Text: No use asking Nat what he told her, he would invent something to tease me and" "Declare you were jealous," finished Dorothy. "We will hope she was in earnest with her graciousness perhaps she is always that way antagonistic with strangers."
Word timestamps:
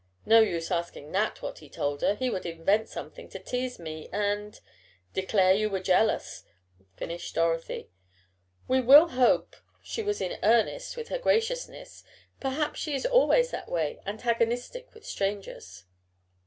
No 0.25 0.39
use 0.39 0.71
asking 0.71 1.11
Nat 1.11 1.43
what 1.43 1.59
he 1.59 1.69
told 1.69 2.01
her, 2.01 2.15
he 2.15 2.31
would 2.31 2.43
invent 2.43 2.89
something 2.89 3.29
to 3.29 3.37
tease 3.37 3.77
me 3.77 4.09
and" 4.11 4.59
"Declare 5.13 5.53
you 5.53 5.69
were 5.69 5.79
jealous," 5.79 6.43
finished 6.95 7.35
Dorothy. 7.35 7.91
"We 8.67 8.81
will 8.81 9.09
hope 9.09 9.55
she 9.83 10.01
was 10.01 10.19
in 10.19 10.39
earnest 10.41 10.97
with 10.97 11.09
her 11.09 11.19
graciousness 11.19 12.03
perhaps 12.39 12.79
she 12.79 12.95
is 12.95 13.05
always 13.05 13.51
that 13.51 13.69
way 13.69 13.99
antagonistic 14.07 14.91
with 14.95 15.05
strangers." 15.05 15.85